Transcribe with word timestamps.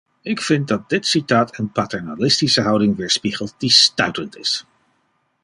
Ik 0.21 0.41
vind 0.41 0.67
dat 0.67 0.89
dit 0.89 1.05
citaat 1.05 1.57
een 1.57 1.71
paternalistische 1.71 2.61
houding 2.61 2.97
weerspiegelt, 2.97 3.55
die 3.57 3.69
stuitend 3.71 4.37
is. 4.37 4.65